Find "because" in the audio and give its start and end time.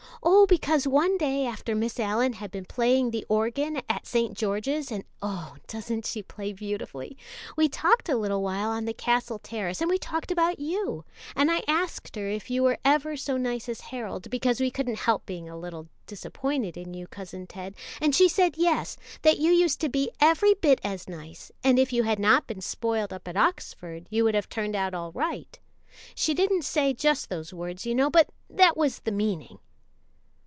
0.45-0.85, 14.29-14.59